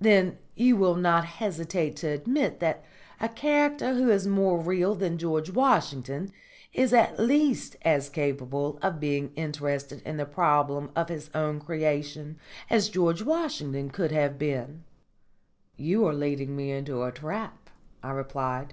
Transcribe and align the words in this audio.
"Then 0.00 0.38
you 0.54 0.74
will 0.74 0.94
not 0.94 1.26
hesitate 1.26 1.96
to 1.96 2.06
admit 2.08 2.60
that 2.60 2.82
a 3.20 3.28
character 3.28 3.92
who 3.92 4.08
is 4.08 4.26
more 4.26 4.58
real 4.58 4.94
than 4.94 5.18
George 5.18 5.50
Washington 5.50 6.32
is 6.72 6.94
at 6.94 7.18
least 7.20 7.76
as 7.82 8.08
capable 8.08 8.78
of 8.80 8.98
being 9.00 9.34
interested 9.34 10.00
in 10.06 10.16
the 10.16 10.24
problem 10.24 10.90
of 10.96 11.10
his 11.10 11.28
own 11.34 11.60
creation 11.60 12.38
as 12.70 12.88
George 12.88 13.20
Washington 13.20 13.90
could 13.90 14.12
have 14.12 14.38
been." 14.38 14.82
"You 15.76 16.06
are 16.06 16.14
leading 16.14 16.56
me 16.56 16.70
into 16.72 17.02
a 17.02 17.12
trap," 17.12 17.68
I 18.02 18.12
replied. 18.12 18.72